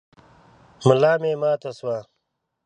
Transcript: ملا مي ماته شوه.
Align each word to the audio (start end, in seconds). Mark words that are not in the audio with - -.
ملا 0.87 1.13
مي 1.21 1.31
ماته 1.41 1.71
شوه. 1.77 1.97